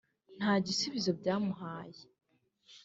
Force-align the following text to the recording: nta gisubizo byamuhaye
nta 0.39 0.51
gisubizo 0.65 1.11
byamuhaye 1.19 2.03